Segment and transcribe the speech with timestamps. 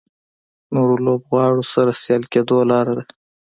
[0.73, 3.03] نورو لوبغاړو سره سیال کېدو لاره ده.